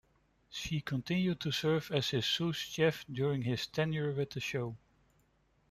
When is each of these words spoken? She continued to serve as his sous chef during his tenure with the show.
She 0.49 0.81
continued 0.81 1.39
to 1.41 1.51
serve 1.51 1.91
as 1.91 2.09
his 2.09 2.25
sous 2.25 2.55
chef 2.55 3.05
during 3.05 3.43
his 3.43 3.67
tenure 3.67 4.11
with 4.11 4.31
the 4.31 4.39
show. 4.39 4.75